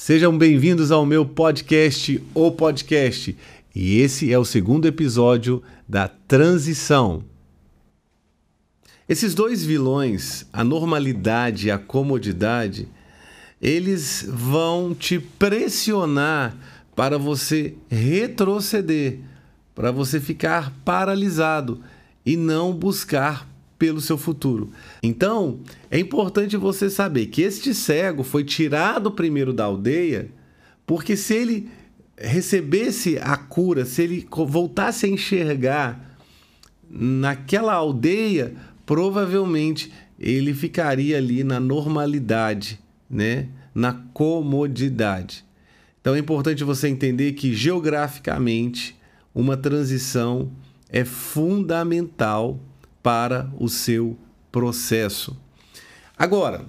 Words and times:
Sejam 0.00 0.38
bem-vindos 0.38 0.92
ao 0.92 1.04
meu 1.04 1.26
podcast, 1.26 2.22
O 2.32 2.52
Podcast. 2.52 3.36
E 3.74 3.98
esse 3.98 4.32
é 4.32 4.38
o 4.38 4.44
segundo 4.44 4.86
episódio 4.86 5.60
da 5.88 6.06
Transição. 6.06 7.24
Esses 9.08 9.34
dois 9.34 9.64
vilões, 9.64 10.46
a 10.52 10.62
normalidade 10.62 11.66
e 11.66 11.70
a 11.72 11.78
comodidade, 11.78 12.88
eles 13.60 14.24
vão 14.26 14.94
te 14.94 15.18
pressionar 15.18 16.56
para 16.94 17.18
você 17.18 17.74
retroceder, 17.90 19.18
para 19.74 19.90
você 19.90 20.20
ficar 20.20 20.72
paralisado 20.84 21.82
e 22.24 22.36
não 22.36 22.72
buscar 22.72 23.48
pelo 23.78 24.00
seu 24.00 24.18
futuro. 24.18 24.70
Então, 25.02 25.60
é 25.90 25.98
importante 25.98 26.56
você 26.56 26.90
saber 26.90 27.26
que 27.26 27.42
este 27.42 27.72
cego 27.72 28.24
foi 28.24 28.42
tirado 28.42 29.10
primeiro 29.10 29.52
da 29.52 29.64
aldeia, 29.64 30.30
porque 30.86 31.16
se 31.16 31.34
ele 31.34 31.70
recebesse 32.16 33.18
a 33.18 33.36
cura, 33.36 33.84
se 33.84 34.02
ele 34.02 34.26
voltasse 34.30 35.06
a 35.06 35.08
enxergar 35.08 36.16
naquela 36.90 37.74
aldeia, 37.74 38.54
provavelmente 38.84 39.92
ele 40.18 40.52
ficaria 40.52 41.16
ali 41.16 41.44
na 41.44 41.60
normalidade, 41.60 42.80
né? 43.08 43.48
Na 43.74 43.92
comodidade. 44.12 45.44
Então 46.00 46.14
é 46.14 46.18
importante 46.18 46.64
você 46.64 46.88
entender 46.88 47.32
que 47.32 47.54
geograficamente 47.54 48.96
uma 49.34 49.56
transição 49.56 50.50
é 50.88 51.04
fundamental 51.04 52.58
para 53.02 53.50
o 53.58 53.68
seu 53.68 54.16
processo. 54.50 55.36
Agora, 56.16 56.64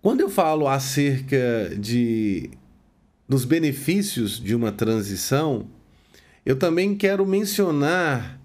quando 0.00 0.20
eu 0.20 0.30
falo 0.30 0.68
acerca 0.68 1.74
de 1.78 2.50
dos 3.26 3.44
benefícios 3.44 4.38
de 4.38 4.54
uma 4.54 4.70
transição, 4.70 5.66
eu 6.44 6.56
também 6.56 6.94
quero 6.94 7.26
mencionar 7.26 8.38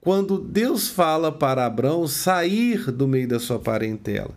quando 0.00 0.38
Deus 0.38 0.88
fala 0.88 1.32
para 1.32 1.66
Abraão 1.66 2.06
sair 2.06 2.90
do 2.90 3.08
meio 3.08 3.28
da 3.28 3.40
sua 3.40 3.58
parentela. 3.58 4.30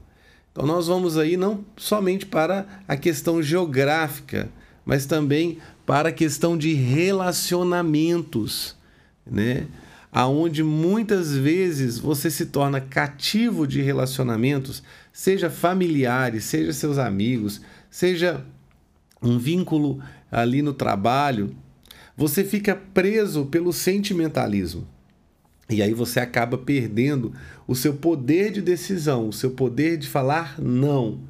Então 0.52 0.66
nós 0.66 0.88
vamos 0.88 1.18
aí 1.18 1.38
não 1.38 1.64
somente 1.78 2.26
para 2.26 2.66
a 2.88 2.98
questão 2.98 3.42
geográfica, 3.42 4.50
mas 4.86 5.06
também 5.06 5.60
para 5.86 6.10
a 6.10 6.12
questão 6.12 6.58
de 6.58 6.74
relacionamentos, 6.74 8.76
né? 9.26 9.68
Aonde 10.14 10.62
muitas 10.62 11.36
vezes 11.36 11.98
você 11.98 12.30
se 12.30 12.46
torna 12.46 12.80
cativo 12.80 13.66
de 13.66 13.82
relacionamentos, 13.82 14.84
seja 15.12 15.50
familiares, 15.50 16.44
seja 16.44 16.72
seus 16.72 17.00
amigos, 17.00 17.60
seja 17.90 18.46
um 19.20 19.40
vínculo 19.40 20.00
ali 20.32 20.62
no 20.62 20.72
trabalho, 20.72 21.56
você 22.16 22.44
fica 22.44 22.76
preso 22.76 23.48
pelo 23.48 23.74
sentimentalismo. 23.74 24.88
E 25.68 25.82
aí 25.82 25.94
você 25.94 26.20
acaba 26.20 26.60
perdendo 26.60 27.34
o 27.68 27.76
seu 27.76 27.96
poder 27.96 28.52
de 28.52 28.62
decisão, 28.62 29.30
o 29.30 29.34
seu 29.34 29.52
poder 29.52 29.98
de 29.98 30.08
falar 30.08 30.62
não. 30.62 31.22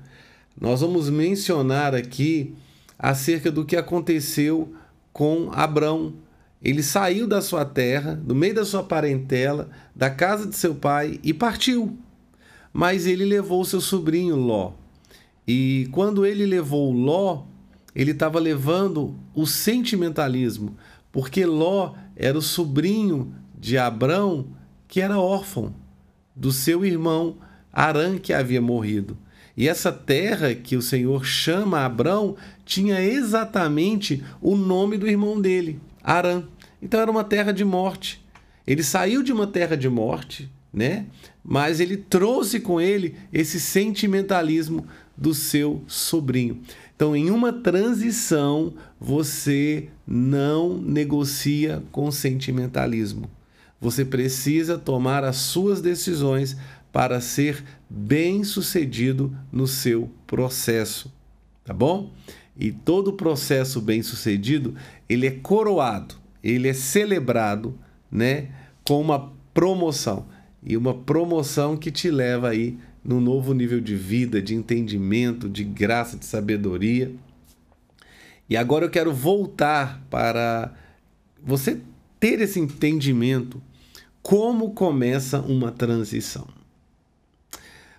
Nós 0.59 0.81
vamos 0.81 1.09
mencionar 1.09 1.95
aqui 1.95 2.53
acerca 2.99 3.49
do 3.49 3.63
que 3.63 3.77
aconteceu 3.77 4.73
com 5.13 5.49
Abrão, 5.53 6.13
ele 6.63 6.81
saiu 6.81 7.27
da 7.27 7.41
sua 7.41 7.65
terra, 7.65 8.15
do 8.15 8.33
meio 8.33 8.55
da 8.55 8.63
sua 8.63 8.83
parentela, 8.83 9.69
da 9.93 10.09
casa 10.09 10.47
de 10.47 10.55
seu 10.55 10.73
pai 10.73 11.19
e 11.21 11.33
partiu. 11.33 11.97
Mas 12.71 13.05
ele 13.05 13.25
levou 13.25 13.65
seu 13.65 13.81
sobrinho 13.81 14.35
Ló. 14.35 14.73
E 15.45 15.89
quando 15.91 16.25
ele 16.25 16.45
levou 16.45 16.91
Ló, 16.91 17.43
ele 17.93 18.11
estava 18.11 18.39
levando 18.39 19.15
o 19.35 19.45
sentimentalismo, 19.45 20.77
porque 21.11 21.45
Ló 21.45 21.93
era 22.15 22.37
o 22.37 22.41
sobrinho 22.41 23.35
de 23.59 23.77
Abrão, 23.77 24.47
que 24.87 25.01
era 25.01 25.19
órfão, 25.19 25.75
do 26.35 26.51
seu 26.51 26.85
irmão 26.85 27.37
Arã, 27.71 28.17
que 28.17 28.31
havia 28.31 28.61
morrido. 28.61 29.17
E 29.55 29.67
essa 29.67 29.91
terra 29.91 30.55
que 30.55 30.75
o 30.75 30.81
Senhor 30.81 31.25
chama 31.25 31.85
Abrão 31.85 32.35
tinha 32.65 33.01
exatamente 33.01 34.23
o 34.41 34.55
nome 34.55 34.97
do 34.97 35.07
irmão 35.07 35.39
dele, 35.39 35.79
Arã. 36.03 36.43
Então 36.83 36.99
era 36.99 37.09
uma 37.09 37.23
terra 37.23 37.53
de 37.53 37.63
morte. 37.63 38.21
Ele 38.67 38.83
saiu 38.83 39.23
de 39.23 39.31
uma 39.31 39.47
terra 39.47 39.77
de 39.77 39.87
morte, 39.87 40.51
né? 40.71 41.05
Mas 41.41 41.79
ele 41.79 41.95
trouxe 41.95 42.59
com 42.59 42.81
ele 42.81 43.15
esse 43.31 43.57
sentimentalismo 43.57 44.85
do 45.15 45.33
seu 45.33 45.81
sobrinho. 45.87 46.61
Então, 46.93 47.15
em 47.15 47.29
uma 47.29 47.53
transição, 47.53 48.73
você 48.99 49.87
não 50.05 50.77
negocia 50.77 51.81
com 51.89 52.11
sentimentalismo. 52.11 53.29
Você 53.79 54.03
precisa 54.03 54.77
tomar 54.77 55.23
as 55.23 55.37
suas 55.37 55.81
decisões 55.81 56.57
para 56.91 57.21
ser 57.21 57.63
bem-sucedido 57.89 59.35
no 59.51 59.67
seu 59.67 60.09
processo, 60.27 61.11
tá 61.63 61.73
bom? 61.73 62.11
E 62.57 62.71
todo 62.71 63.13
processo 63.13 63.81
bem-sucedido, 63.81 64.75
ele 65.09 65.27
é 65.27 65.31
coroado 65.31 66.22
ele 66.43 66.67
é 66.67 66.73
celebrado, 66.73 67.77
né, 68.11 68.49
com 68.83 68.99
uma 68.99 69.31
promoção. 69.53 70.27
E 70.61 70.75
uma 70.75 70.93
promoção 70.93 71.77
que 71.77 71.91
te 71.91 72.09
leva 72.09 72.49
aí 72.49 72.77
num 73.03 73.19
novo 73.19 73.53
nível 73.53 73.81
de 73.81 73.95
vida, 73.95 74.41
de 74.41 74.55
entendimento, 74.55 75.49
de 75.49 75.63
graça, 75.63 76.17
de 76.17 76.25
sabedoria. 76.25 77.13
E 78.49 78.55
agora 78.55 78.85
eu 78.85 78.89
quero 78.89 79.13
voltar 79.13 80.05
para 80.09 80.73
você 81.43 81.81
ter 82.19 82.39
esse 82.39 82.59
entendimento 82.59 83.61
como 84.21 84.71
começa 84.71 85.41
uma 85.41 85.71
transição. 85.71 86.47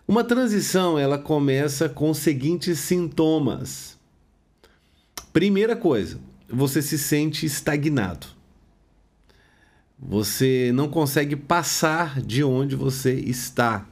Uma 0.09 0.25
transição, 0.25 0.99
ela 0.99 1.19
começa 1.19 1.89
com 1.89 2.11
os 2.11 2.19
seguintes 2.19 2.79
sintomas. 2.79 3.99
Primeira 5.33 5.75
coisa, 5.75 6.19
você 6.49 6.81
se 6.81 6.99
sente 6.99 7.45
estagnado. 7.45 8.34
Você 9.99 10.71
não 10.75 10.89
consegue 10.89 11.37
passar 11.37 12.21
de 12.21 12.43
onde 12.43 12.77
você 12.77 13.15
está, 13.15 13.87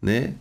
né? 0.00 0.34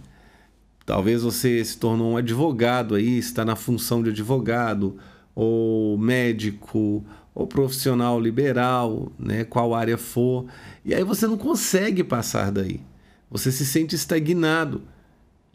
Talvez 0.85 1.21
você 1.23 1.63
se 1.63 1.77
tornou 1.77 2.13
um 2.13 2.17
advogado 2.17 2.95
aí, 2.95 3.17
está 3.17 3.45
na 3.45 3.55
função 3.55 4.01
de 4.03 4.09
advogado, 4.09 4.97
ou 5.35 5.97
médico, 5.97 7.05
ou 7.33 7.47
profissional 7.47 8.19
liberal, 8.19 9.11
né, 9.17 9.43
qual 9.43 9.73
área 9.73 9.97
for, 9.97 10.45
e 10.83 10.93
aí 10.93 11.03
você 11.03 11.27
não 11.27 11.37
consegue 11.37 12.03
passar 12.03 12.51
daí. 12.51 12.81
Você 13.29 13.51
se 13.51 13.65
sente 13.65 13.95
estagnado. 13.95 14.81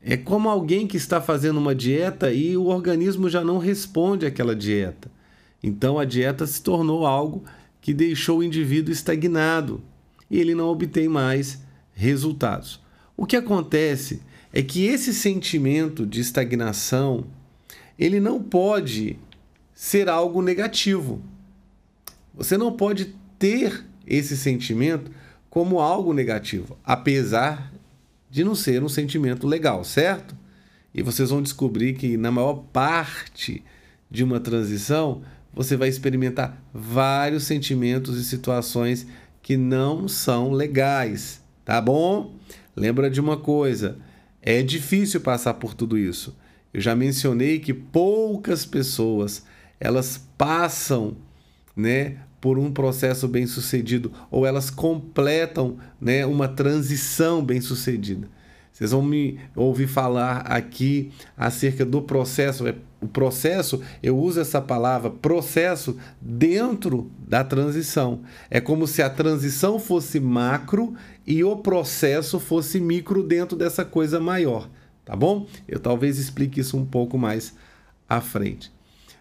É 0.03 0.17
como 0.17 0.49
alguém 0.49 0.87
que 0.87 0.97
está 0.97 1.21
fazendo 1.21 1.59
uma 1.59 1.75
dieta 1.75 2.33
e 2.33 2.57
o 2.57 2.67
organismo 2.67 3.29
já 3.29 3.45
não 3.45 3.59
responde 3.59 4.25
àquela 4.25 4.55
dieta. 4.57 5.11
Então 5.63 5.99
a 5.99 6.05
dieta 6.05 6.47
se 6.47 6.63
tornou 6.63 7.05
algo 7.05 7.45
que 7.87 7.95
deixou 7.95 8.41
o 8.41 8.43
indivíduo 8.43 8.93
estagnado 8.93 9.81
e 10.29 10.41
ele 10.41 10.57
não 10.57 10.67
obtém 10.67 11.07
mais 11.07 11.63
resultados. 11.95 12.83
O 13.17 13.25
que 13.25 13.37
acontece 13.37 14.21
é 14.53 14.61
que 14.61 14.87
esse 14.87 15.15
sentimento 15.15 16.05
de 16.05 16.21
estagnação 16.21 17.29
ele 17.97 18.19
não 18.19 18.43
pode 18.43 19.17
ser 19.73 20.09
algo 20.09 20.43
negativo. 20.43 21.23
Você 22.35 22.59
não 22.59 22.73
pode 22.73 23.15
ter 23.39 23.85
esse 24.05 24.37
sentimento 24.37 25.09
como 25.49 25.79
algo 25.79 26.13
negativo, 26.13 26.77
apesar 26.83 27.73
de 28.29 28.43
não 28.43 28.57
ser 28.57 28.83
um 28.83 28.89
sentimento 28.89 29.47
legal, 29.47 29.85
certo? 29.85 30.37
E 30.93 31.03
vocês 31.03 31.31
vão 31.31 31.41
descobrir 31.41 31.95
que 31.95 32.17
na 32.17 32.33
maior 32.33 32.65
parte 32.73 33.63
de 34.11 34.25
uma 34.25 34.41
transição 34.41 35.23
você 35.57 35.77
vai 35.77 35.89
experimentar 35.89 36.63
vários 36.73 37.45
sentimentos 37.45 38.19
e 38.19 38.25
situações 38.25 39.07
que 39.43 39.57
não 39.57 40.07
são 40.07 40.53
legais, 40.53 41.41
tá 41.65 41.81
bom? 41.81 42.35
Lembra 42.77 43.09
de 43.09 43.21
uma 43.21 43.39
coisa, 43.39 43.97
é 44.43 44.63
difícil 44.63 45.23
passar 45.23 45.55
por 45.55 45.73
tudo 45.73 45.97
isso. 45.97 46.37
Eu 46.75 46.81
já 46.81 46.95
mencionei 46.95 47.59
que 47.59 47.73
poucas 47.73 48.67
pessoas 48.67 49.45
elas 49.81 50.23
passam, 50.37 51.17
né, 51.75 52.19
por 52.41 52.59
um 52.59 52.71
processo 52.71 53.27
bem-sucedido 53.27 54.13
ou 54.31 54.45
elas 54.45 54.69
completam, 54.69 55.79
né, 56.01 56.27
uma 56.27 56.49
transição 56.49 57.43
bem-sucedida. 57.43 58.29
Vocês 58.77 58.91
vão 58.91 59.03
me 59.03 59.41
ouvir 59.55 59.87
falar 59.87 60.41
aqui 60.41 61.11
acerca 61.35 61.83
do 61.83 62.03
processo. 62.03 62.67
É, 62.67 62.75
o 63.07 63.09
processo, 63.09 63.81
eu 64.03 64.19
uso 64.19 64.41
essa 64.41 64.61
palavra 64.61 65.11
processo 65.11 65.97
dentro 66.21 67.11
da 67.19 67.43
transição. 67.43 68.21
É 68.51 68.61
como 68.61 68.87
se 68.87 69.03
a 69.03 69.09
transição 69.09 69.79
fosse 69.79 70.21
macro 70.21 70.95
e 71.27 71.43
o 71.43 71.57
processo 71.57 72.39
fosse 72.39 72.79
micro 72.79 73.23
dentro 73.23 73.57
dessa 73.57 73.85
coisa 73.85 74.21
maior, 74.21 74.69
tá 75.05 75.17
bom? 75.17 75.47
Eu 75.67 75.81
talvez 75.81 76.19
explique 76.19 76.61
isso 76.61 76.77
um 76.77 76.85
pouco 76.85 77.17
mais 77.17 77.55
à 78.09 78.21
frente. 78.21 78.73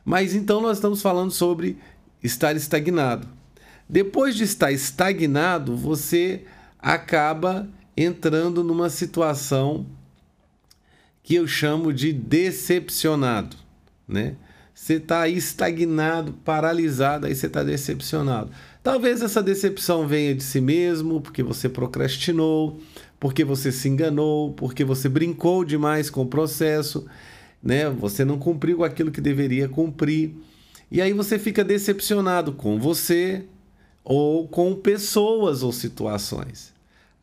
Mas 0.03 0.35
então 0.35 0.61
nós 0.61 0.77
estamos 0.77 1.01
falando 1.01 1.31
sobre 1.31 1.77
estar 2.21 2.55
estagnado. 2.55 3.27
Depois 3.87 4.35
de 4.35 4.43
estar 4.43 4.71
estagnado, 4.71 5.75
você 5.75 6.43
acaba 6.79 7.67
entrando 7.95 8.63
numa 8.63 8.89
situação 8.89 9.85
que 11.25 11.33
eu 11.33 11.47
chamo 11.47 11.91
de 11.91 12.13
decepcionado, 12.13 13.57
né? 14.07 14.35
Você 14.73 14.95
está 14.95 15.21
aí 15.21 15.37
estagnado, 15.37 16.33
paralisado, 16.43 17.27
aí 17.27 17.33
você 17.33 17.47
está 17.47 17.63
decepcionado. 17.63 18.51
Talvez 18.83 19.21
essa 19.21 19.41
decepção 19.41 20.05
venha 20.05 20.35
de 20.35 20.43
si 20.43 20.59
mesmo, 20.59 21.21
porque 21.21 21.41
você 21.41 21.69
procrastinou, 21.69 22.79
porque 23.17 23.45
você 23.45 23.71
se 23.71 23.87
enganou, 23.87 24.51
porque 24.53 24.83
você 24.83 25.07
brincou 25.07 25.63
demais 25.63 26.09
com 26.09 26.23
o 26.23 26.27
processo, 26.27 27.05
né? 27.63 27.89
Você 27.89 28.25
não 28.25 28.37
cumpriu 28.37 28.83
aquilo 28.83 29.11
que 29.11 29.21
deveria 29.21 29.69
cumprir. 29.69 30.35
E 30.91 31.01
aí 31.01 31.13
você 31.13 31.39
fica 31.39 31.63
decepcionado 31.63 32.51
com 32.51 32.77
você 32.77 33.45
ou 34.03 34.47
com 34.47 34.75
pessoas 34.75 35.63
ou 35.63 35.71
situações. 35.71 36.73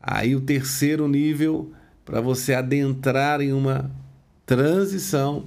Aí 0.01 0.35
o 0.35 0.41
terceiro 0.41 1.07
nível 1.07 1.71
para 2.03 2.19
você 2.19 2.53
adentrar 2.53 3.39
em 3.41 3.53
uma 3.53 3.89
transição 4.45 5.45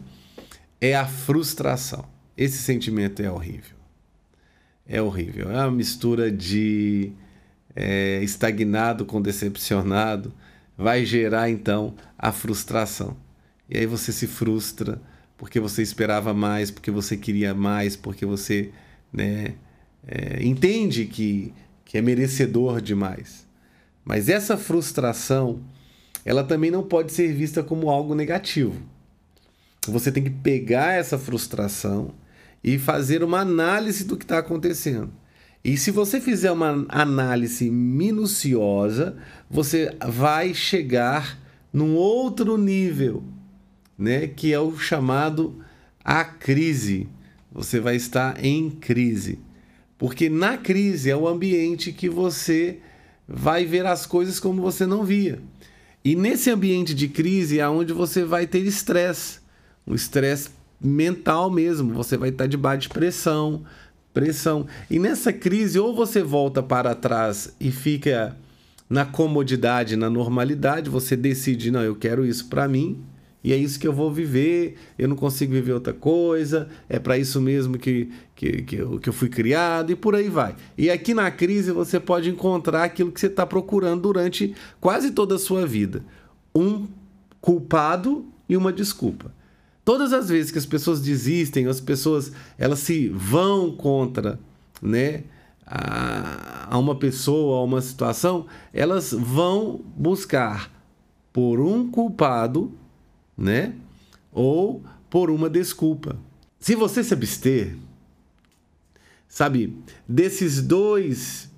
é 0.80 0.94
a 0.94 1.06
frustração. 1.06 2.04
Esse 2.36 2.58
sentimento 2.58 3.22
é 3.22 3.30
horrível. 3.30 3.76
É 4.86 5.00
horrível. 5.00 5.50
É 5.50 5.56
uma 5.56 5.70
mistura 5.70 6.30
de 6.30 7.12
é, 7.74 8.20
estagnado 8.22 9.04
com 9.04 9.20
decepcionado. 9.20 10.32
Vai 10.76 11.04
gerar 11.04 11.50
então 11.50 11.94
a 12.18 12.30
frustração. 12.30 13.16
E 13.68 13.78
aí 13.78 13.86
você 13.86 14.12
se 14.12 14.26
frustra 14.26 15.00
porque 15.36 15.60
você 15.60 15.82
esperava 15.82 16.32
mais, 16.32 16.70
porque 16.70 16.90
você 16.90 17.16
queria 17.16 17.54
mais, 17.54 17.96
porque 17.96 18.24
você 18.24 18.70
né, 19.12 19.54
é, 20.06 20.42
entende 20.42 21.06
que, 21.06 21.52
que 21.84 21.98
é 21.98 22.02
merecedor 22.02 22.80
demais. 22.80 23.46
Mas 24.04 24.28
essa 24.28 24.56
frustração, 24.56 25.60
ela 26.24 26.44
também 26.44 26.70
não 26.70 26.82
pode 26.82 27.12
ser 27.12 27.32
vista 27.32 27.62
como 27.62 27.90
algo 27.90 28.14
negativo. 28.14 28.80
Você 29.92 30.10
tem 30.12 30.22
que 30.22 30.30
pegar 30.30 30.92
essa 30.92 31.18
frustração 31.18 32.14
e 32.62 32.78
fazer 32.78 33.22
uma 33.22 33.40
análise 33.40 34.04
do 34.04 34.16
que 34.16 34.24
está 34.24 34.38
acontecendo. 34.38 35.12
E 35.64 35.76
se 35.76 35.90
você 35.90 36.20
fizer 36.20 36.52
uma 36.52 36.86
análise 36.88 37.70
minuciosa, 37.70 39.16
você 39.50 39.94
vai 40.06 40.54
chegar 40.54 41.38
num 41.72 41.94
outro 41.94 42.56
nível, 42.56 43.24
né, 43.98 44.26
que 44.26 44.52
é 44.52 44.60
o 44.60 44.78
chamado 44.78 45.60
a 46.04 46.24
crise. 46.24 47.08
Você 47.52 47.80
vai 47.80 47.96
estar 47.96 48.44
em 48.44 48.70
crise. 48.70 49.38
Porque 49.98 50.28
na 50.28 50.56
crise 50.56 51.10
é 51.10 51.16
o 51.16 51.26
ambiente 51.26 51.92
que 51.92 52.08
você 52.08 52.78
vai 53.26 53.64
ver 53.64 53.86
as 53.86 54.06
coisas 54.06 54.38
como 54.38 54.62
você 54.62 54.86
não 54.86 55.04
via. 55.04 55.40
E 56.04 56.14
nesse 56.14 56.50
ambiente 56.50 56.94
de 56.94 57.08
crise 57.08 57.58
é 57.58 57.68
onde 57.68 57.92
você 57.92 58.24
vai 58.24 58.46
ter 58.46 58.60
estresse 58.60 59.40
um 59.86 59.94
estresse 59.94 60.50
mental 60.80 61.50
mesmo. 61.50 61.94
Você 61.94 62.16
vai 62.16 62.30
estar 62.30 62.46
debaixo 62.46 62.82
de 62.82 62.88
pressão, 62.88 63.62
pressão. 64.12 64.66
E 64.90 64.98
nessa 64.98 65.32
crise, 65.32 65.78
ou 65.78 65.94
você 65.94 66.22
volta 66.22 66.62
para 66.62 66.94
trás 66.94 67.54
e 67.60 67.70
fica 67.70 68.36
na 68.88 69.04
comodidade, 69.04 69.96
na 69.96 70.08
normalidade, 70.08 70.88
você 70.88 71.16
decide, 71.16 71.70
não, 71.70 71.82
eu 71.82 71.96
quero 71.96 72.24
isso 72.24 72.48
para 72.48 72.68
mim, 72.68 73.02
e 73.42 73.52
é 73.52 73.56
isso 73.56 73.78
que 73.78 73.86
eu 73.86 73.92
vou 73.92 74.12
viver, 74.12 74.76
eu 74.98 75.06
não 75.06 75.16
consigo 75.16 75.52
viver 75.52 75.72
outra 75.72 75.92
coisa, 75.92 76.68
é 76.88 76.98
para 76.98 77.18
isso 77.18 77.40
mesmo 77.40 77.78
que, 77.78 78.10
que, 78.34 78.62
que, 78.62 78.76
eu, 78.76 78.98
que 78.98 79.08
eu 79.08 79.12
fui 79.12 79.28
criado, 79.28 79.92
e 79.92 79.96
por 79.96 80.14
aí 80.14 80.28
vai. 80.28 80.54
E 80.78 80.90
aqui 80.90 81.14
na 81.14 81.30
crise 81.30 81.70
você 81.70 82.00
pode 82.00 82.30
encontrar 82.30 82.84
aquilo 82.84 83.12
que 83.12 83.20
você 83.20 83.26
está 83.26 83.46
procurando 83.46 84.02
durante 84.02 84.54
quase 84.80 85.10
toda 85.10 85.34
a 85.34 85.38
sua 85.38 85.66
vida: 85.66 86.04
um 86.54 86.86
culpado 87.40 88.24
e 88.48 88.56
uma 88.56 88.72
desculpa. 88.72 89.35
Todas 89.86 90.12
as 90.12 90.28
vezes 90.28 90.50
que 90.50 90.58
as 90.58 90.66
pessoas 90.66 91.00
desistem, 91.00 91.68
as 91.68 91.80
pessoas 91.80 92.32
elas 92.58 92.80
se 92.80 93.08
vão 93.08 93.70
contra, 93.70 94.36
né, 94.82 95.22
a, 95.64 96.76
uma 96.76 96.96
pessoa, 96.96 97.60
a 97.60 97.62
uma 97.62 97.80
situação, 97.80 98.46
elas 98.72 99.12
vão 99.12 99.80
buscar 99.96 100.72
por 101.32 101.60
um 101.60 101.88
culpado, 101.88 102.72
né, 103.38 103.74
ou 104.32 104.82
por 105.08 105.30
uma 105.30 105.48
desculpa. 105.48 106.18
Se 106.58 106.74
você 106.74 107.04
se 107.04 107.14
abster, 107.14 107.76
sabe, 109.28 109.78
desses 110.08 110.60
dois 110.60 111.48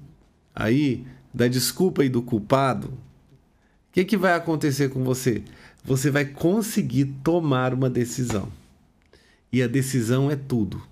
aí, 0.54 1.06
da 1.32 1.48
desculpa 1.48 2.04
e 2.04 2.10
do 2.10 2.20
culpado, 2.20 2.88
o 2.88 3.92
que, 3.92 4.04
que 4.04 4.18
vai 4.18 4.34
acontecer 4.34 4.90
com 4.90 5.02
você? 5.02 5.42
Você 5.84 6.10
vai 6.10 6.24
conseguir 6.24 7.06
tomar 7.22 7.72
uma 7.72 7.88
decisão. 7.88 8.50
E 9.52 9.62
a 9.62 9.66
decisão 9.66 10.30
é 10.30 10.36
tudo. 10.36 10.82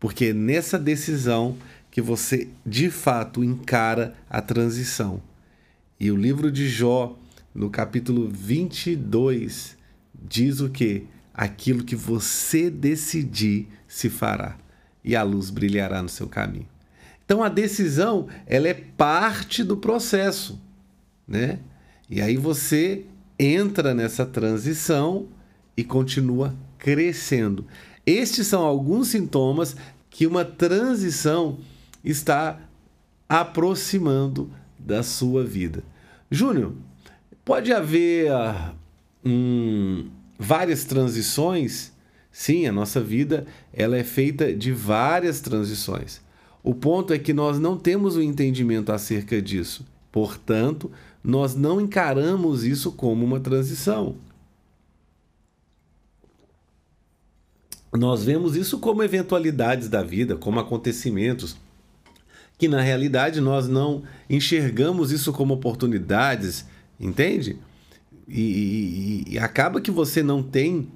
Porque 0.00 0.26
é 0.26 0.32
nessa 0.32 0.78
decisão 0.78 1.56
que 1.90 2.00
você 2.00 2.48
de 2.64 2.90
fato 2.90 3.44
encara 3.44 4.14
a 4.28 4.40
transição. 4.40 5.22
E 6.00 6.10
o 6.10 6.16
livro 6.16 6.50
de 6.50 6.68
Jó, 6.68 7.16
no 7.54 7.70
capítulo 7.70 8.28
22, 8.28 9.76
diz 10.14 10.60
o 10.60 10.70
que? 10.70 11.04
Aquilo 11.34 11.84
que 11.84 11.94
você 11.94 12.70
decidir 12.70 13.68
se 13.86 14.08
fará, 14.08 14.56
e 15.04 15.14
a 15.14 15.22
luz 15.22 15.50
brilhará 15.50 16.02
no 16.02 16.08
seu 16.08 16.26
caminho. 16.26 16.66
Então 17.24 17.42
a 17.42 17.48
decisão, 17.48 18.26
ela 18.46 18.68
é 18.68 18.74
parte 18.74 19.62
do 19.62 19.76
processo, 19.76 20.60
né? 21.28 21.58
E 22.08 22.20
aí 22.20 22.36
você 22.36 23.04
entra 23.44 23.92
nessa 23.92 24.24
transição 24.24 25.26
e 25.76 25.82
continua 25.82 26.54
crescendo. 26.78 27.66
Estes 28.06 28.46
são 28.46 28.62
alguns 28.62 29.08
sintomas 29.08 29.76
que 30.08 30.26
uma 30.26 30.44
transição 30.44 31.58
está 32.04 32.60
aproximando 33.28 34.50
da 34.78 35.02
sua 35.02 35.44
vida. 35.44 35.82
Júnior, 36.30 36.74
pode 37.44 37.72
haver 37.72 38.30
um, 39.24 40.08
várias 40.38 40.84
transições? 40.84 41.92
Sim, 42.30 42.66
a 42.66 42.72
nossa 42.72 43.00
vida 43.00 43.46
ela 43.72 43.96
é 43.96 44.04
feita 44.04 44.52
de 44.52 44.72
várias 44.72 45.40
transições. 45.40 46.20
O 46.62 46.74
ponto 46.74 47.12
é 47.12 47.18
que 47.18 47.32
nós 47.32 47.58
não 47.58 47.76
temos 47.76 48.16
o 48.16 48.20
um 48.20 48.22
entendimento 48.22 48.92
acerca 48.92 49.42
disso. 49.42 49.84
Portanto, 50.12 50.90
nós 51.22 51.54
não 51.54 51.80
encaramos 51.80 52.64
isso 52.64 52.92
como 52.92 53.24
uma 53.24 53.38
transição. 53.38 54.16
Nós 57.92 58.24
vemos 58.24 58.56
isso 58.56 58.78
como 58.78 59.02
eventualidades 59.02 59.88
da 59.88 60.02
vida, 60.02 60.34
como 60.34 60.58
acontecimentos, 60.58 61.56
que 62.58 62.66
na 62.66 62.80
realidade 62.80 63.40
nós 63.40 63.68
não 63.68 64.02
enxergamos 64.30 65.12
isso 65.12 65.32
como 65.32 65.54
oportunidades, 65.54 66.64
entende? 66.98 67.58
E, 68.26 68.40
e, 69.28 69.34
e 69.34 69.38
acaba 69.38 69.80
que 69.80 69.90
você 69.90 70.22
não 70.22 70.42
tem 70.42 70.88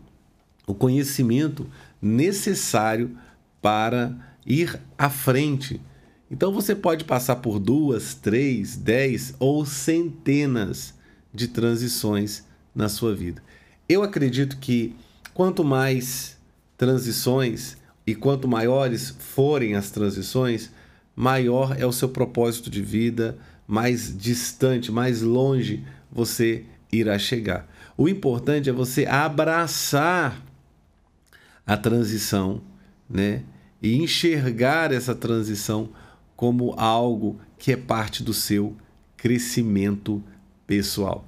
o 0.67 0.75
conhecimento 0.75 1.67
necessário 2.01 3.17
para 3.61 4.17
ir 4.47 4.81
à 4.97 5.11
frente 5.11 5.81
então 6.31 6.53
você 6.53 6.75
pode 6.75 7.05
passar 7.05 7.37
por 7.37 7.59
duas, 7.59 8.15
três, 8.15 8.77
dez 8.77 9.35
ou 9.39 9.65
centenas 9.65 10.95
de 11.33 11.49
transições 11.49 12.45
na 12.75 12.89
sua 12.89 13.15
vida. 13.15 13.43
Eu 13.89 14.03
acredito 14.03 14.59
que 14.59 14.97
quanto 15.33 15.63
mais 15.63 16.37
transições 16.77 17.77
e 18.07 18.15
quanto 18.15 18.49
maiores 18.49 19.11
forem 19.19 19.75
as 19.75 19.91
transições, 19.91 20.71
maior 21.15 21.77
é 21.79 21.87
o 21.87 21.93
seu 21.93 22.09
propósito 22.09 22.71
de 22.71 22.83
vida, 22.83 23.39
mais 23.67 24.17
distante, 24.17 24.91
mais 24.91 25.23
longe 25.23 25.85
você 26.11 26.65
irá 26.93 27.19
chegar. 27.19 27.69
O 27.97 28.09
importante 28.09 28.69
é 28.69 28.73
você 28.73 29.07
abraçar 29.07 30.43
a 31.67 31.77
transição, 31.77 32.63
né? 33.09 33.43
E 33.83 33.97
enxergar 33.97 34.93
essa 34.93 35.15
transição 35.15 35.91
como 36.37 36.75
algo 36.77 37.41
que 37.59 37.73
é 37.73 37.77
parte 37.77 38.23
do 38.23 38.35
seu 38.35 38.77
crescimento 39.17 40.23
pessoal. 40.67 41.27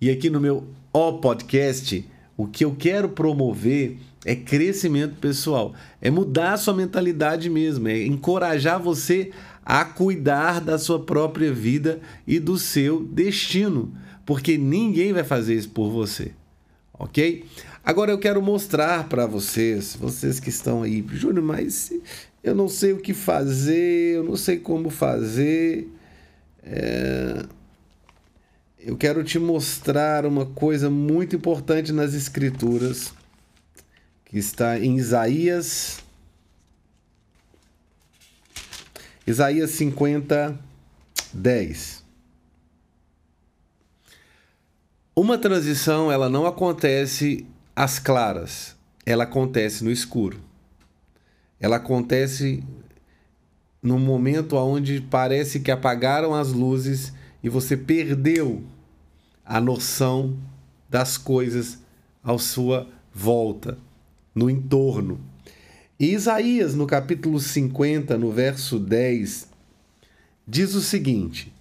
E 0.00 0.10
aqui 0.10 0.28
no 0.28 0.40
meu 0.40 0.64
O 0.92 1.14
Podcast, 1.14 2.04
o 2.36 2.46
que 2.46 2.64
eu 2.64 2.74
quero 2.74 3.08
promover 3.08 3.98
é 4.24 4.34
crescimento 4.34 5.16
pessoal, 5.16 5.74
é 6.00 6.10
mudar 6.10 6.54
a 6.54 6.56
sua 6.56 6.74
mentalidade 6.74 7.48
mesmo, 7.48 7.88
é 7.88 8.04
encorajar 8.04 8.80
você 8.80 9.30
a 9.64 9.84
cuidar 9.84 10.60
da 10.60 10.78
sua 10.78 11.00
própria 11.00 11.52
vida 11.52 12.00
e 12.26 12.38
do 12.38 12.58
seu 12.58 13.02
destino, 13.04 13.92
porque 14.26 14.58
ninguém 14.58 15.12
vai 15.12 15.24
fazer 15.24 15.54
isso 15.54 15.70
por 15.70 15.90
você, 15.90 16.32
ok? 16.92 17.44
Agora 17.84 18.12
eu 18.12 18.18
quero 18.18 18.40
mostrar 18.40 19.08
para 19.08 19.26
vocês, 19.26 19.96
vocês 19.98 20.38
que 20.38 20.50
estão 20.50 20.82
aí, 20.82 21.04
Júnior, 21.12 21.44
mas 21.44 21.92
eu 22.42 22.54
não 22.54 22.68
sei 22.68 22.92
o 22.92 22.98
que 22.98 23.14
fazer, 23.14 24.16
eu 24.16 24.24
não 24.24 24.36
sei 24.36 24.58
como 24.58 24.90
fazer. 24.90 25.88
É... 26.62 27.44
Eu 28.78 28.96
quero 28.96 29.22
te 29.22 29.38
mostrar 29.38 30.26
uma 30.26 30.44
coisa 30.44 30.90
muito 30.90 31.36
importante 31.36 31.92
nas 31.92 32.14
Escrituras, 32.14 33.12
que 34.24 34.38
está 34.38 34.76
em 34.76 34.98
Isaías. 34.98 36.00
Isaías 39.24 39.70
50, 39.70 40.58
10. 41.32 42.02
Uma 45.14 45.38
transição, 45.38 46.10
ela 46.10 46.28
não 46.28 46.44
acontece 46.44 47.46
às 47.76 48.00
claras, 48.00 48.74
ela 49.06 49.22
acontece 49.22 49.84
no 49.84 49.92
escuro. 49.92 50.40
Ela 51.62 51.76
acontece 51.76 52.60
no 53.80 53.96
momento 53.96 54.56
onde 54.56 55.00
parece 55.00 55.60
que 55.60 55.70
apagaram 55.70 56.34
as 56.34 56.52
luzes 56.52 57.12
e 57.40 57.48
você 57.48 57.76
perdeu 57.76 58.64
a 59.44 59.60
noção 59.60 60.36
das 60.90 61.16
coisas 61.16 61.78
à 62.22 62.36
sua 62.36 62.90
volta, 63.14 63.78
no 64.34 64.50
entorno. 64.50 65.20
E 66.00 66.12
Isaías, 66.12 66.74
no 66.74 66.84
capítulo 66.84 67.38
50, 67.38 68.18
no 68.18 68.32
verso 68.32 68.80
10, 68.80 69.48
diz 70.46 70.74
o 70.74 70.80
seguinte: 70.80 71.52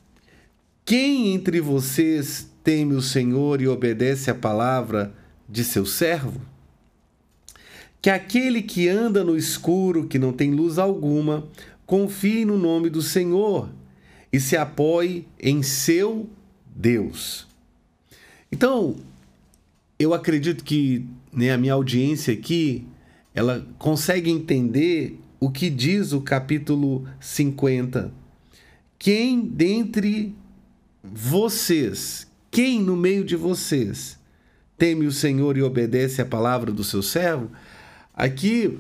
Quem 0.84 1.32
entre 1.32 1.62
vocês 1.62 2.50
teme 2.64 2.96
o 2.96 3.04
Senhor 3.04 3.62
e 3.62 3.68
obedece 3.68 4.32
a 4.32 4.36
palavra 4.36 5.14
de 5.48 5.64
seu 5.64 5.86
servo? 5.86 6.42
Que 8.02 8.10
aquele 8.10 8.62
que 8.62 8.90
anda 8.90 9.24
no 9.24 9.38
escuro, 9.38 10.08
que 10.08 10.18
não 10.18 10.34
tem 10.34 10.52
luz 10.52 10.80
alguma, 10.80 11.48
confie 11.86 12.46
no 12.46 12.58
nome 12.58 12.90
do 12.90 13.02
Senhor 13.02 13.70
e 14.32 14.40
se 14.40 14.58
apoie 14.58 15.28
em 15.40 15.62
seu 15.62 16.30
Deus. 16.76 17.48
Então, 18.52 18.96
eu 20.00 20.14
acredito 20.14 20.64
que 20.64 21.06
né, 21.32 21.52
a 21.52 21.58
minha 21.58 21.74
audiência 21.74 22.34
aqui, 22.34 22.86
ela 23.34 23.66
consegue 23.78 24.30
entender 24.30 25.20
o 25.40 25.50
que 25.50 25.70
diz 25.70 26.12
o 26.12 26.22
capítulo 26.22 27.08
50. 27.20 28.12
Quem 29.00 29.42
dentre 29.42 30.36
vocês, 31.04 32.28
quem 32.50 32.82
no 32.82 32.96
meio 32.96 33.24
de 33.24 33.36
vocês 33.36 34.20
teme 34.78 35.06
o 35.06 35.12
Senhor 35.12 35.58
e 35.58 35.64
obedece 35.64 36.22
a 36.22 36.26
palavra 36.26 36.72
do 36.72 36.84
seu 36.84 37.02
servo? 37.02 37.50
Aqui, 38.22 38.78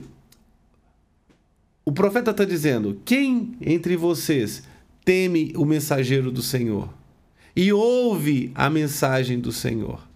o 1.84 1.92
profeta 1.92 2.30
está 2.30 2.46
dizendo: 2.46 3.02
quem 3.04 3.58
entre 3.60 3.98
vocês 3.98 4.62
teme 5.04 5.52
o 5.56 5.66
mensageiro 5.66 6.32
do 6.32 6.44
Senhor 6.44 6.88
e 7.56 7.74
ouve 7.74 8.52
a 8.54 8.70
mensagem 8.70 9.40
do 9.40 9.52
Senhor. 9.52 10.08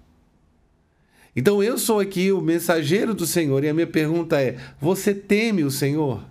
Então 1.36 1.63
eu 1.63 1.75
sou 1.79 2.00
aqui 2.00 2.32
o 2.32 2.39
mensageiro 2.39 3.15
do 3.15 3.25
Senhor 3.25 3.63
e 3.63 3.67
a 3.67 3.74
minha 3.74 3.88
pergunta 3.88 4.39
é: 4.39 4.58
você 4.79 5.12
teme 5.12 5.63
o 5.63 5.72
Senhor? 5.72 6.24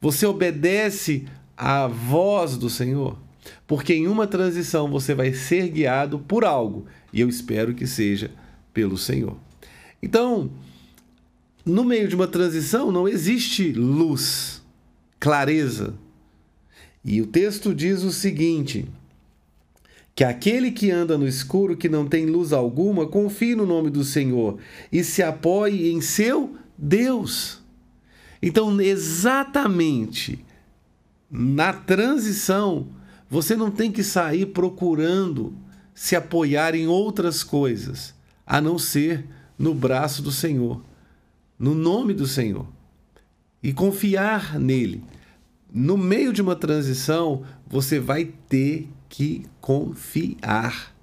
Você 0.00 0.24
obedece 0.24 1.26
à 1.54 1.86
voz 1.86 2.56
do 2.56 2.70
Senhor? 2.70 3.18
Porque 3.66 3.92
em 3.92 4.08
uma 4.08 4.26
transição 4.26 4.90
você 4.90 5.14
vai 5.14 5.34
ser 5.34 5.68
guiado 5.68 6.18
por 6.18 6.46
algo 6.46 6.86
e 7.12 7.20
eu 7.20 7.28
espero 7.28 7.74
que 7.74 7.86
seja 7.86 8.30
pelo 8.72 8.96
Senhor. 8.96 9.36
Então, 10.02 10.50
no 11.68 11.84
meio 11.84 12.08
de 12.08 12.14
uma 12.14 12.26
transição 12.26 12.90
não 12.90 13.06
existe 13.06 13.72
luz, 13.72 14.62
clareza, 15.20 15.94
e 17.04 17.20
o 17.20 17.26
texto 17.26 17.74
diz 17.74 18.02
o 18.02 18.10
seguinte: 18.10 18.86
que 20.14 20.24
aquele 20.24 20.70
que 20.70 20.90
anda 20.90 21.16
no 21.16 21.28
escuro, 21.28 21.76
que 21.76 21.88
não 21.88 22.06
tem 22.06 22.26
luz 22.26 22.52
alguma, 22.52 23.06
confie 23.06 23.54
no 23.54 23.66
nome 23.66 23.90
do 23.90 24.02
Senhor 24.02 24.58
e 24.90 25.04
se 25.04 25.22
apoie 25.22 25.90
em 25.90 26.00
seu 26.00 26.56
Deus. 26.76 27.60
Então, 28.42 28.80
exatamente 28.80 30.44
na 31.30 31.72
transição, 31.72 32.88
você 33.28 33.54
não 33.54 33.70
tem 33.70 33.92
que 33.92 34.02
sair 34.02 34.46
procurando 34.46 35.54
se 35.94 36.16
apoiar 36.16 36.74
em 36.74 36.86
outras 36.86 37.42
coisas, 37.42 38.14
a 38.46 38.60
não 38.60 38.78
ser 38.78 39.26
no 39.58 39.74
braço 39.74 40.22
do 40.22 40.30
Senhor, 40.30 40.80
no 41.58 41.74
nome 41.74 42.14
do 42.14 42.26
Senhor, 42.26 42.66
e 43.62 43.72
confiar 43.72 44.58
nele 44.58 45.02
no 45.72 45.98
meio 45.98 46.32
de 46.32 46.40
uma 46.40 46.56
transição, 46.56 47.42
você 47.66 48.00
vai 48.00 48.32
ter 48.48 48.88
que 49.08 49.44
confiar. 49.60 50.94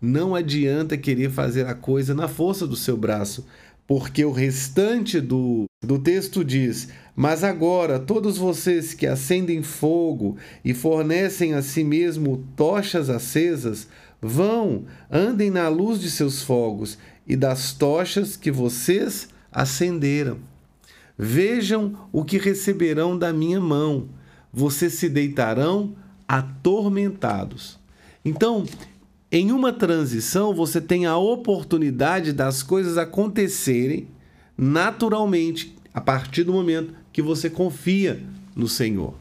Não 0.00 0.34
adianta 0.34 0.96
querer 0.96 1.30
fazer 1.30 1.66
a 1.66 1.74
coisa 1.74 2.14
na 2.14 2.28
força 2.28 2.66
do 2.66 2.76
seu 2.76 2.96
braço, 2.96 3.46
porque 3.86 4.24
o 4.24 4.30
restante 4.30 5.20
do, 5.20 5.64
do 5.82 5.98
texto 5.98 6.44
diz: 6.44 6.88
Mas 7.16 7.42
agora, 7.42 7.98
todos 7.98 8.36
vocês 8.36 8.94
que 8.94 9.06
acendem 9.06 9.62
fogo 9.62 10.36
e 10.64 10.74
fornecem 10.74 11.54
a 11.54 11.62
si 11.62 11.82
mesmo 11.82 12.44
tochas 12.56 13.10
acesas, 13.10 13.88
vão, 14.20 14.84
andem 15.10 15.50
na 15.50 15.68
luz 15.68 15.98
de 15.98 16.10
seus 16.10 16.42
fogos 16.42 16.98
e 17.26 17.36
das 17.36 17.72
tochas 17.72 18.36
que 18.36 18.50
vocês 18.50 19.28
acenderam. 19.52 20.38
Vejam 21.18 21.94
o 22.12 22.24
que 22.24 22.38
receberão 22.38 23.18
da 23.18 23.32
minha 23.32 23.60
mão. 23.60 24.08
Vocês 24.52 24.94
se 24.94 25.08
deitarão 25.08 25.94
atormentados. 26.26 27.78
Então, 28.24 28.64
em 29.30 29.52
uma 29.52 29.72
transição, 29.72 30.54
você 30.54 30.80
tem 30.80 31.06
a 31.06 31.16
oportunidade 31.16 32.32
das 32.32 32.62
coisas 32.62 32.98
acontecerem 32.98 34.08
naturalmente 34.56 35.74
a 35.92 36.00
partir 36.00 36.44
do 36.44 36.52
momento 36.52 36.94
que 37.12 37.22
você 37.22 37.48
confia 37.48 38.22
no 38.54 38.68
Senhor. 38.68 39.14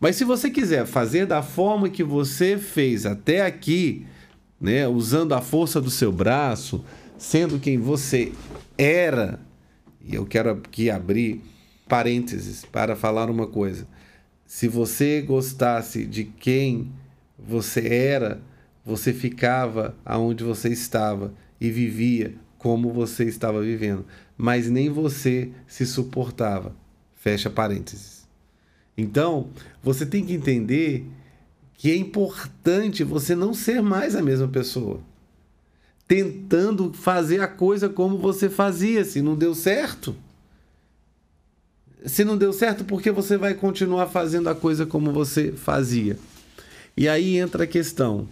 Mas 0.00 0.16
se 0.16 0.24
você 0.24 0.48
quiser 0.50 0.86
fazer 0.86 1.26
da 1.26 1.42
forma 1.42 1.90
que 1.90 2.02
você 2.02 2.56
fez 2.56 3.04
até 3.04 3.44
aqui, 3.44 4.06
né, 4.60 4.88
usando 4.88 5.34
a 5.34 5.40
força 5.40 5.80
do 5.80 5.90
seu 5.90 6.10
braço, 6.10 6.82
sendo 7.18 7.58
quem 7.58 7.76
você 7.76 8.32
era, 8.78 9.38
e 10.04 10.14
eu 10.14 10.24
quero 10.24 10.50
aqui 10.50 10.90
abrir 10.90 11.42
parênteses 11.88 12.64
para 12.64 12.96
falar 12.96 13.28
uma 13.28 13.46
coisa. 13.46 13.86
Se 14.46 14.68
você 14.68 15.20
gostasse 15.20 16.06
de 16.06 16.24
quem 16.24 16.90
você 17.38 17.86
era, 17.88 18.40
você 18.84 19.12
ficava 19.12 19.96
aonde 20.04 20.44
você 20.44 20.68
estava 20.68 21.34
e 21.60 21.70
vivia 21.70 22.34
como 22.58 22.92
você 22.92 23.24
estava 23.24 23.62
vivendo, 23.62 24.04
mas 24.36 24.70
nem 24.70 24.88
você 24.88 25.50
se 25.66 25.86
suportava. 25.86 26.74
Fecha 27.14 27.50
parênteses. 27.50 28.26
Então, 28.96 29.50
você 29.82 30.04
tem 30.04 30.24
que 30.24 30.34
entender 30.34 31.06
que 31.74 31.90
é 31.90 31.96
importante 31.96 33.02
você 33.02 33.34
não 33.34 33.54
ser 33.54 33.82
mais 33.82 34.14
a 34.14 34.22
mesma 34.22 34.48
pessoa 34.48 35.00
tentando 36.10 36.92
fazer 36.92 37.40
a 37.40 37.46
coisa 37.46 37.88
como 37.88 38.18
você 38.18 38.50
fazia. 38.50 39.04
Se 39.04 39.22
não 39.22 39.36
deu 39.36 39.54
certo, 39.54 40.16
se 42.04 42.24
não 42.24 42.36
deu 42.36 42.52
certo, 42.52 42.84
porque 42.84 43.12
você 43.12 43.36
vai 43.36 43.54
continuar 43.54 44.08
fazendo 44.08 44.48
a 44.48 44.54
coisa 44.56 44.84
como 44.84 45.12
você 45.12 45.52
fazia. 45.52 46.18
E 46.96 47.08
aí 47.08 47.36
entra 47.36 47.62
a 47.62 47.66
questão: 47.66 48.26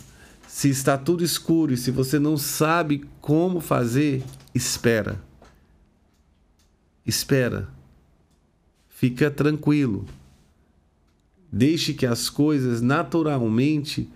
se 0.49 0.68
está 0.68 0.99
tudo 0.99 1.23
escuro 1.23 1.73
e 1.73 1.76
se 1.76 1.92
você 1.92 2.18
não 2.18 2.37
sabe 2.37 3.04
como 3.20 3.61
fazer, 3.61 4.25
espera. 4.52 5.23
Espera. 7.06 7.68
Fica 8.88 9.30
tranquilo. 9.30 10.04
Deixe 11.52 11.94
que 11.94 12.06
as 12.06 12.28
coisas 12.28 12.80
naturalmente, 12.80 14.11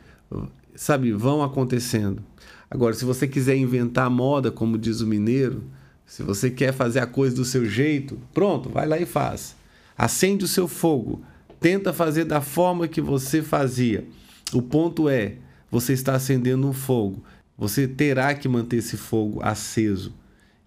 sabe, 0.74 1.12
vão 1.12 1.44
acontecendo. 1.44 2.24
Agora, 2.72 2.94
se 2.94 3.04
você 3.04 3.28
quiser 3.28 3.54
inventar 3.54 4.08
moda, 4.08 4.50
como 4.50 4.78
diz 4.78 5.02
o 5.02 5.06
mineiro, 5.06 5.62
se 6.06 6.22
você 6.22 6.50
quer 6.50 6.72
fazer 6.72 7.00
a 7.00 7.06
coisa 7.06 7.36
do 7.36 7.44
seu 7.44 7.66
jeito, 7.66 8.18
pronto, 8.32 8.70
vai 8.70 8.88
lá 8.88 8.98
e 8.98 9.04
faz. 9.04 9.54
Acende 9.94 10.46
o 10.46 10.48
seu 10.48 10.66
fogo. 10.66 11.22
Tenta 11.60 11.92
fazer 11.92 12.24
da 12.24 12.40
forma 12.40 12.88
que 12.88 13.02
você 13.02 13.42
fazia. 13.42 14.06
O 14.54 14.62
ponto 14.62 15.06
é, 15.06 15.34
você 15.70 15.92
está 15.92 16.14
acendendo 16.14 16.66
um 16.66 16.72
fogo. 16.72 17.22
Você 17.58 17.86
terá 17.86 18.34
que 18.34 18.48
manter 18.48 18.78
esse 18.78 18.96
fogo 18.96 19.40
aceso. 19.42 20.14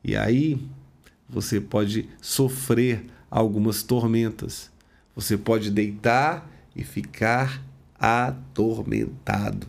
E 0.03 0.15
aí 0.15 0.61
você 1.27 1.59
pode 1.59 2.07
sofrer 2.21 3.03
algumas 3.31 3.81
tormentas. 3.81 4.69
Você 5.15 5.39
pode 5.39 5.71
deitar 5.71 6.47
e 6.75 6.83
ficar 6.83 7.65
atormentado. 7.99 9.65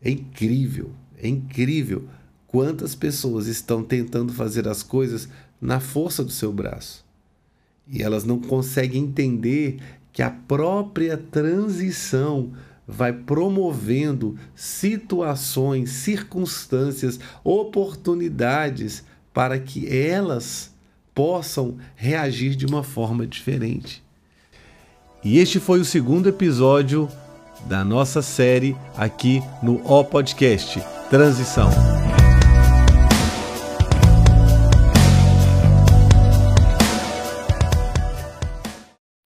É 0.00 0.08
incrível. 0.08 0.92
É 1.20 1.28
incrível 1.28 2.08
Quantas 2.48 2.94
pessoas 2.94 3.46
estão 3.46 3.82
tentando 3.82 4.32
fazer 4.32 4.66
as 4.66 4.82
coisas 4.82 5.28
na 5.60 5.80
força 5.80 6.24
do 6.24 6.30
seu 6.30 6.50
braço 6.50 7.04
e 7.86 8.02
elas 8.02 8.24
não 8.24 8.38
conseguem 8.38 9.04
entender 9.04 9.78
que 10.12 10.22
a 10.22 10.30
própria 10.30 11.16
transição 11.16 12.52
vai 12.86 13.12
promovendo 13.12 14.36
situações, 14.54 15.90
circunstâncias, 15.90 17.20
oportunidades 17.44 19.04
para 19.32 19.58
que 19.58 19.86
elas 19.86 20.70
possam 21.14 21.76
reagir 21.96 22.54
de 22.54 22.64
uma 22.64 22.82
forma 22.82 23.26
diferente. 23.26 24.02
E 25.22 25.38
este 25.38 25.60
foi 25.60 25.80
o 25.80 25.84
segundo 25.84 26.28
episódio 26.28 27.08
da 27.66 27.84
nossa 27.84 28.22
série 28.22 28.76
aqui 28.96 29.42
no 29.62 29.82
O 29.84 30.04
Podcast 30.04 30.97
Transição. 31.10 31.70